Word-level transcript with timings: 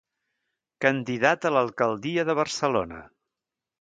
Candidat 0.85 1.47
a 1.49 1.51
l'alcaldia 1.57 2.25
de 2.31 2.37
Barcelona. 2.43 3.03